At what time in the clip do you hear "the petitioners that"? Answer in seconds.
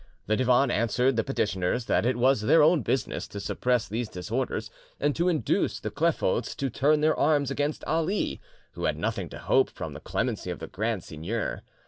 1.15-2.07